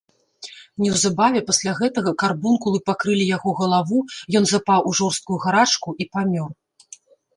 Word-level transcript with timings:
Неўзабаве 0.83 1.41
пасля 1.49 1.73
гэтага 1.81 2.13
карбункулы 2.23 2.79
пакрылі 2.91 3.25
яго 3.37 3.49
галаву, 3.61 3.99
ён 4.41 4.53
запаў 4.53 4.79
у 4.93 4.95
жорсткую 5.01 5.37
гарачку 5.45 5.89
і 6.03 6.13
памёр. 6.19 6.51